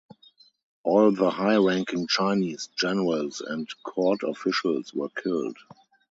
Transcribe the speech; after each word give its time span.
All 0.81 1.11
the 1.11 1.29
high-ranking 1.29 2.07
Chinese 2.07 2.69
generals 2.75 3.39
and 3.39 3.69
court 3.83 4.23
officials 4.23 4.95
were 4.95 5.09
killed. 5.09 5.57